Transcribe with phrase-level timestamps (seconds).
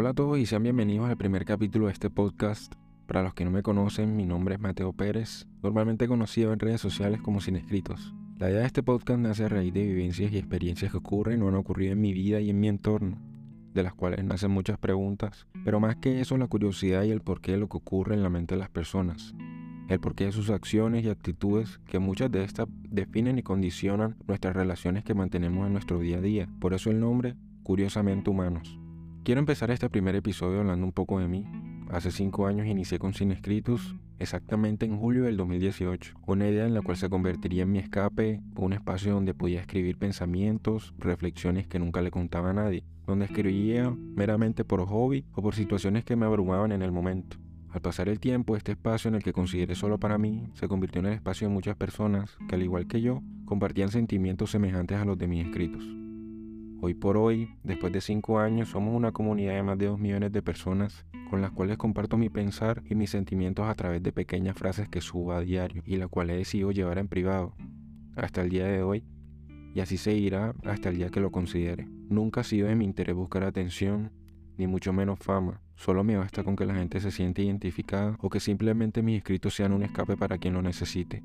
[0.00, 2.72] Hola a todos y sean bienvenidos al primer capítulo de este podcast.
[3.06, 6.80] Para los que no me conocen, mi nombre es Mateo Pérez, normalmente conocido en redes
[6.80, 8.14] sociales como Sin Escritos.
[8.38, 11.48] La idea de este podcast nace a raíz de vivencias y experiencias que ocurren o
[11.48, 13.18] han ocurrido en mi vida y en mi entorno,
[13.74, 17.52] de las cuales nacen muchas preguntas, pero más que eso la curiosidad y el porqué
[17.52, 19.34] de lo que ocurre en la mente de las personas,
[19.90, 24.56] el porqué de sus acciones y actitudes, que muchas de estas definen y condicionan nuestras
[24.56, 26.48] relaciones que mantenemos en nuestro día a día.
[26.58, 28.79] Por eso el nombre, Curiosamente Humanos.
[29.22, 31.44] Quiero empezar este primer episodio hablando un poco de mí.
[31.90, 36.14] Hace cinco años inicié con Sin Escritos, exactamente en julio del 2018.
[36.26, 39.98] Una idea en la cual se convertiría en mi escape, un espacio donde podía escribir
[39.98, 45.54] pensamientos, reflexiones que nunca le contaba a nadie, donde escribía meramente por hobby o por
[45.54, 47.36] situaciones que me abrumaban en el momento.
[47.68, 51.00] Al pasar el tiempo, este espacio en el que consideré solo para mí se convirtió
[51.00, 55.04] en el espacio de muchas personas que, al igual que yo, compartían sentimientos semejantes a
[55.04, 55.99] los de mis escritos.
[56.82, 60.32] Hoy por hoy, después de cinco años, somos una comunidad de más de dos millones
[60.32, 64.56] de personas con las cuales comparto mi pensar y mis sentimientos a través de pequeñas
[64.56, 67.54] frases que subo a diario y la cual he decidido llevar en privado
[68.16, 69.04] hasta el día de hoy
[69.74, 71.86] y así seguirá hasta el día que lo considere.
[72.08, 74.10] Nunca ha sido de mi interés buscar atención,
[74.56, 75.60] ni mucho menos fama.
[75.76, 79.54] Solo me basta con que la gente se siente identificada o que simplemente mis escritos
[79.54, 81.22] sean un escape para quien lo necesite.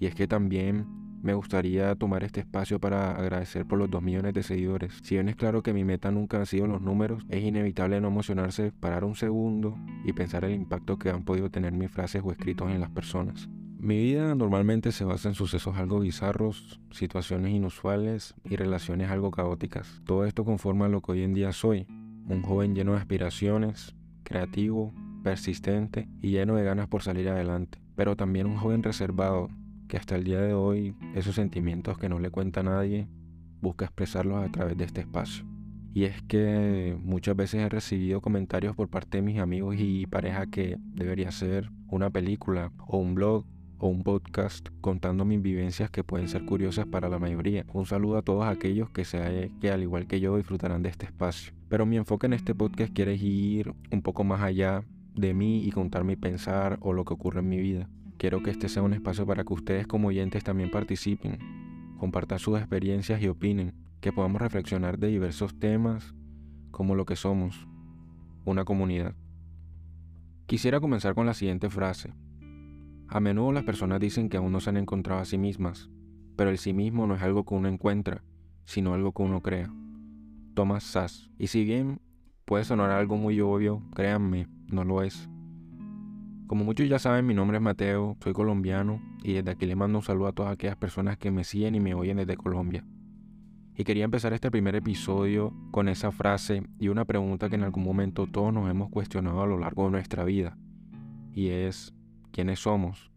[0.00, 4.32] Y es que también me gustaría tomar este espacio para agradecer por los 2 millones
[4.32, 4.92] de seguidores.
[5.02, 8.06] Si bien es claro que mi meta nunca han sido los números, es inevitable no
[8.06, 12.30] emocionarse, parar un segundo y pensar el impacto que han podido tener mis frases o
[12.30, 13.48] escritos en las personas.
[13.76, 20.00] Mi vida normalmente se basa en sucesos algo bizarros, situaciones inusuales y relaciones algo caóticas.
[20.04, 21.88] Todo esto conforma lo que hoy en día soy,
[22.28, 28.14] un joven lleno de aspiraciones, creativo, persistente y lleno de ganas por salir adelante, pero
[28.14, 29.48] también un joven reservado,
[29.88, 33.08] que hasta el día de hoy esos sentimientos que no le cuenta a nadie,
[33.60, 35.44] busca expresarlos a través de este espacio.
[35.94, 40.46] Y es que muchas veces he recibido comentarios por parte de mis amigos y pareja
[40.46, 43.46] que debería ser una película o un blog
[43.78, 47.64] o un podcast contando mis vivencias que pueden ser curiosas para la mayoría.
[47.72, 51.06] Un saludo a todos aquellos que, se, que al igual que yo disfrutarán de este
[51.06, 51.52] espacio.
[51.68, 55.70] Pero mi enfoque en este podcast quiere ir un poco más allá de mí y
[55.70, 57.88] contar mi pensar o lo que ocurre en mi vida.
[58.18, 61.38] Quiero que este sea un espacio para que ustedes como oyentes también participen,
[61.98, 66.14] compartan sus experiencias y opinen, que podamos reflexionar de diversos temas
[66.70, 67.66] como lo que somos,
[68.44, 69.14] una comunidad.
[70.46, 72.14] Quisiera comenzar con la siguiente frase.
[73.08, 75.90] A menudo las personas dicen que aún no se han encontrado a sí mismas,
[76.36, 78.22] pero el sí mismo no es algo que uno encuentra,
[78.64, 79.72] sino algo que uno crea.
[80.54, 81.30] Thomas Sass.
[81.38, 82.00] Y si bien
[82.44, 85.28] puede sonar algo muy obvio, créanme, no lo es.
[86.46, 89.98] Como muchos ya saben, mi nombre es Mateo, soy colombiano y desde aquí le mando
[89.98, 92.84] un saludo a todas aquellas personas que me siguen y me oyen desde Colombia.
[93.74, 97.82] Y quería empezar este primer episodio con esa frase y una pregunta que en algún
[97.82, 100.56] momento todos nos hemos cuestionado a lo largo de nuestra vida.
[101.34, 101.92] Y es,
[102.30, 103.10] ¿quiénes somos?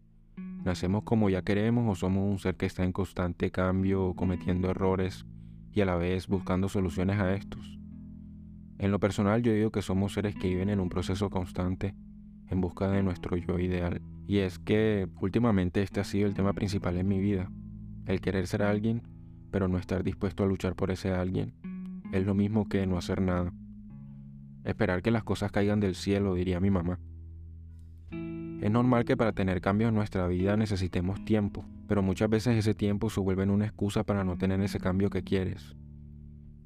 [0.64, 5.24] ¿Nacemos como ya queremos o somos un ser que está en constante cambio, cometiendo errores
[5.70, 7.78] y a la vez buscando soluciones a estos?
[8.78, 11.94] En lo personal yo digo que somos seres que viven en un proceso constante
[12.50, 14.02] en busca de nuestro yo ideal.
[14.26, 17.50] Y es que últimamente este ha sido el tema principal en mi vida.
[18.06, 19.02] El querer ser alguien,
[19.50, 21.54] pero no estar dispuesto a luchar por ese alguien.
[22.12, 23.52] Es lo mismo que no hacer nada.
[24.64, 26.98] Esperar que las cosas caigan del cielo, diría mi mamá.
[28.60, 32.74] Es normal que para tener cambios en nuestra vida necesitemos tiempo, pero muchas veces ese
[32.74, 35.76] tiempo se vuelve una excusa para no tener ese cambio que quieres.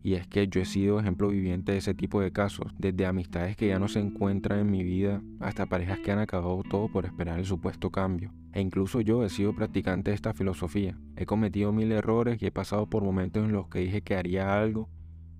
[0.04, 3.56] Y es que yo he sido ejemplo viviente de ese tipo de casos, desde amistades
[3.56, 7.06] que ya no se encuentran en mi vida hasta parejas que han acabado todo por
[7.06, 8.30] esperar el supuesto cambio.
[8.52, 10.98] E incluso yo he sido practicante de esta filosofía.
[11.16, 14.60] He cometido mil errores y he pasado por momentos en los que dije que haría
[14.60, 14.90] algo,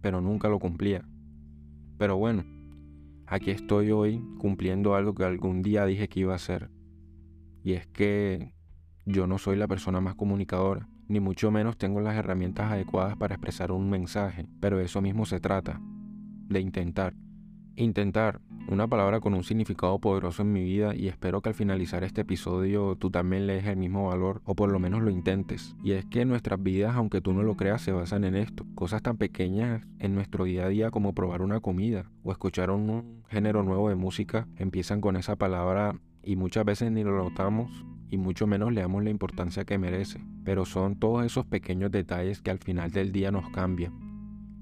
[0.01, 1.07] pero nunca lo cumplía.
[1.99, 2.47] Pero bueno,
[3.27, 6.71] aquí estoy hoy cumpliendo algo que algún día dije que iba a hacer.
[7.63, 8.55] Y es que
[9.05, 13.35] yo no soy la persona más comunicadora ni mucho menos tengo las herramientas adecuadas para
[13.35, 15.81] expresar un mensaje, pero de eso mismo se trata,
[16.49, 17.15] de intentar.
[17.77, 22.03] Intentar, una palabra con un significado poderoso en mi vida y espero que al finalizar
[22.05, 25.77] este episodio tú también le des el mismo valor o por lo menos lo intentes.
[25.83, 28.65] Y es que nuestras vidas, aunque tú no lo creas, se basan en esto.
[28.75, 33.23] Cosas tan pequeñas en nuestro día a día como probar una comida o escuchar un
[33.29, 37.85] género nuevo de música empiezan con esa palabra y muchas veces ni lo notamos
[38.15, 40.21] y mucho menos le damos la importancia que merece.
[40.45, 43.93] Pero son todos esos pequeños detalles que al final del día nos cambian.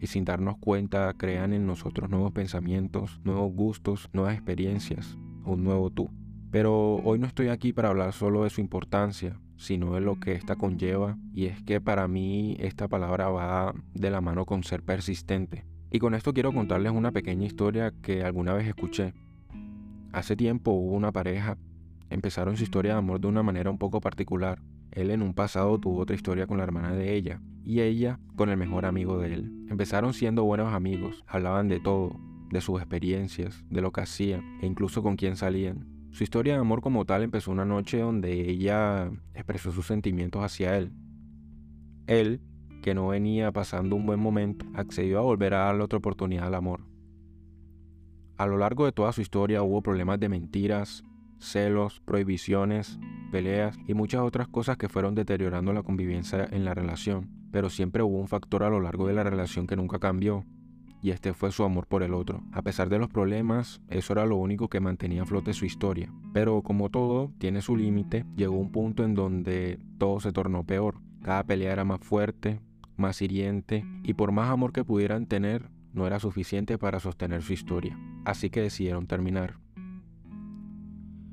[0.00, 5.90] Y sin darnos cuenta crean en nosotros nuevos pensamientos, nuevos gustos, nuevas experiencias, un nuevo
[5.90, 6.10] tú.
[6.50, 10.32] Pero hoy no estoy aquí para hablar solo de su importancia, sino de lo que
[10.32, 11.18] esta conlleva.
[11.34, 15.66] Y es que para mí esta palabra va de la mano con ser persistente.
[15.90, 19.12] Y con esto quiero contarles una pequeña historia que alguna vez escuché.
[20.10, 21.58] Hace tiempo hubo una pareja,
[22.12, 24.60] empezaron su historia de amor de una manera un poco particular.
[24.90, 28.50] Él en un pasado tuvo otra historia con la hermana de ella y ella con
[28.50, 29.66] el mejor amigo de él.
[29.68, 32.18] Empezaron siendo buenos amigos, hablaban de todo,
[32.50, 35.86] de sus experiencias, de lo que hacían e incluso con quién salían.
[36.10, 40.76] Su historia de amor como tal empezó una noche donde ella expresó sus sentimientos hacia
[40.76, 40.92] él.
[42.06, 42.42] Él,
[42.82, 46.54] que no venía pasando un buen momento, accedió a volver a darle otra oportunidad al
[46.54, 46.84] amor.
[48.36, 51.04] A lo largo de toda su historia hubo problemas de mentiras,
[51.44, 52.98] celos, prohibiciones,
[53.30, 58.02] peleas y muchas otras cosas que fueron deteriorando la convivencia en la relación, pero siempre
[58.02, 60.44] hubo un factor a lo largo de la relación que nunca cambió,
[61.02, 62.42] y este fue su amor por el otro.
[62.52, 66.12] A pesar de los problemas, eso era lo único que mantenía a flote su historia.
[66.32, 71.00] Pero como todo tiene su límite, llegó un punto en donde todo se tornó peor.
[71.22, 72.60] Cada pelea era más fuerte,
[72.96, 77.52] más hiriente, y por más amor que pudieran tener, no era suficiente para sostener su
[77.52, 77.98] historia.
[78.24, 79.61] Así que decidieron terminar.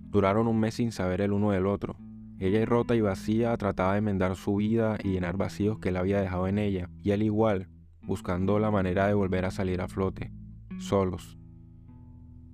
[0.10, 1.96] Duraron un mes sin saber el uno del otro.
[2.40, 6.20] Ella rota y vacía trataba de enmendar su vida y llenar vacíos que él había
[6.20, 7.68] dejado en ella, y él igual,
[8.02, 10.32] buscando la manera de volver a salir a flote,
[10.80, 11.38] solos.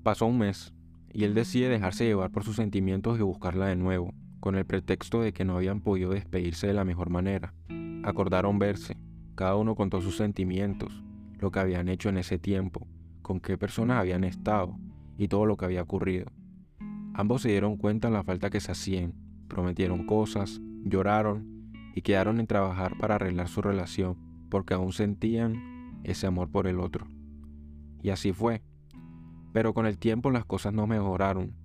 [0.03, 0.73] Pasó un mes,
[1.13, 5.21] y él decide dejarse llevar por sus sentimientos y buscarla de nuevo, con el pretexto
[5.21, 7.53] de que no habían podido despedirse de la mejor manera.
[8.03, 8.97] Acordaron verse,
[9.35, 11.03] cada uno contó sus sentimientos,
[11.39, 12.87] lo que habían hecho en ese tiempo,
[13.21, 14.77] con qué personas habían estado
[15.17, 16.25] y todo lo que había ocurrido.
[17.17, 19.13] Ambos se dieron cuenta de la falta que se hacían,
[19.47, 24.17] prometieron cosas, lloraron y quedaron en trabajar para arreglar su relación,
[24.49, 27.07] porque aún sentían ese amor por el otro.
[28.03, 28.63] Y así fue.
[29.53, 31.55] Pero con el tiempo las cosas no mejoraron.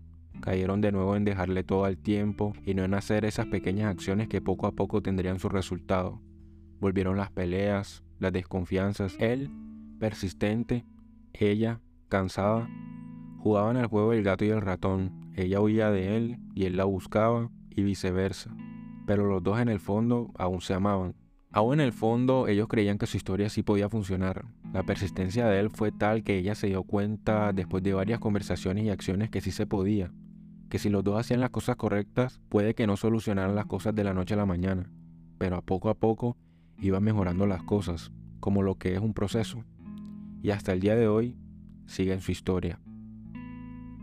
[0.40, 4.28] Cayeron de nuevo en dejarle todo al tiempo y no en hacer esas pequeñas acciones
[4.28, 6.22] que poco a poco tendrían su resultado.
[6.78, 9.16] Volvieron las peleas, las desconfianzas.
[9.18, 9.50] Él,
[9.98, 10.84] persistente,
[11.32, 12.68] ella, cansada,
[13.40, 15.19] jugaban al juego del gato y el ratón.
[15.40, 18.54] Ella huía de él y él la buscaba y viceversa.
[19.06, 21.14] Pero los dos en el fondo aún se amaban.
[21.50, 24.44] Aún en el fondo ellos creían que su historia sí podía funcionar.
[24.74, 28.84] La persistencia de él fue tal que ella se dio cuenta después de varias conversaciones
[28.84, 30.12] y acciones que sí se podía.
[30.68, 34.04] Que si los dos hacían las cosas correctas, puede que no solucionaran las cosas de
[34.04, 34.92] la noche a la mañana.
[35.38, 36.36] Pero a poco a poco
[36.78, 39.64] iban mejorando las cosas, como lo que es un proceso.
[40.42, 41.34] Y hasta el día de hoy
[41.86, 42.78] siguen su historia.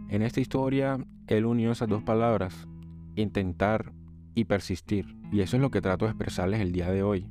[0.10, 0.98] En esta historia,
[1.36, 2.68] él unió esas dos palabras,
[3.16, 3.92] intentar
[4.36, 5.18] y persistir.
[5.32, 7.28] Y eso es lo que trato de expresarles el día de hoy.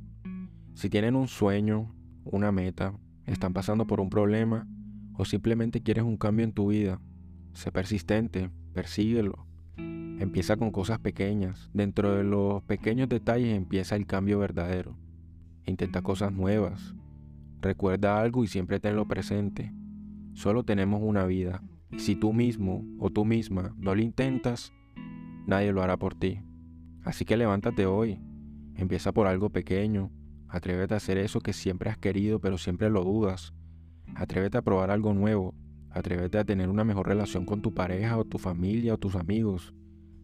[0.73, 1.95] Si tienen un sueño,
[2.25, 2.93] una meta,
[3.25, 4.67] están pasando por un problema
[5.15, 7.01] o simplemente quieres un cambio en tu vida,
[7.53, 9.47] sé persistente, persíguelo.
[9.77, 11.69] Empieza con cosas pequeñas.
[11.73, 14.95] Dentro de los pequeños detalles empieza el cambio verdadero.
[15.65, 16.93] Intenta cosas nuevas.
[17.61, 19.73] Recuerda algo y siempre tenlo presente.
[20.33, 21.63] Solo tenemos una vida.
[21.95, 24.73] Si tú mismo o tú misma no lo intentas,
[25.45, 26.41] nadie lo hará por ti.
[27.03, 28.19] Así que levántate hoy.
[28.75, 30.11] Empieza por algo pequeño,
[30.49, 33.53] Atrévete a hacer eso que siempre has querido pero siempre lo dudas.
[34.15, 35.53] Atrévete a probar algo nuevo.
[35.89, 39.73] Atrévete a tener una mejor relación con tu pareja o tu familia o tus amigos.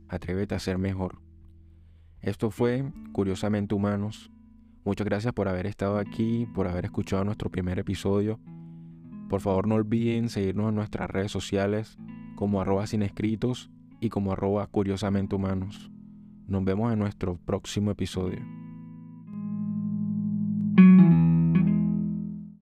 [0.07, 1.21] Atrévete a ser mejor.
[2.21, 4.31] Esto fue Curiosamente Humanos.
[4.86, 8.40] Muchas gracias por haber estado aquí, por haber escuchado nuestro primer episodio.
[9.33, 11.97] Por favor no olviden seguirnos en nuestras redes sociales
[12.35, 12.85] como arroba
[13.99, 15.90] y como arroba curiosamente humanos.
[16.45, 18.63] Nos vemos en nuestro próximo episodio.